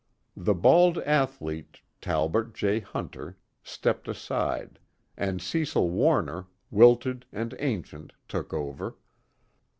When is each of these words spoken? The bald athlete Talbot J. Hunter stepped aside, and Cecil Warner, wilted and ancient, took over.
The 0.35 0.55
bald 0.55 0.97
athlete 0.97 1.79
Talbot 2.01 2.55
J. 2.55 2.79
Hunter 2.79 3.37
stepped 3.61 4.07
aside, 4.07 4.79
and 5.15 5.39
Cecil 5.39 5.91
Warner, 5.91 6.47
wilted 6.71 7.27
and 7.31 7.53
ancient, 7.59 8.13
took 8.27 8.51
over. 8.51 8.97